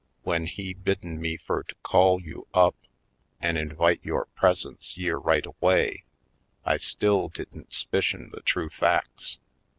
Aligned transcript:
W'en 0.23 0.47
he 0.47 0.73
bidden 0.73 1.21
me 1.21 1.37
fur 1.37 1.61
to 1.61 1.75
call 1.83 2.19
you 2.19 2.47
up 2.55 2.75
an* 3.39 3.55
invite 3.55 4.03
yore 4.03 4.25
presence 4.35 4.97
yere 4.97 5.17
right 5.19 5.45
away 5.45 6.05
I 6.65 6.77
still 6.77 7.29
didn't 7.29 7.71
'spicion 7.71 8.31
the 8.33 8.41
true 8.41 8.71
facts. 8.71 9.37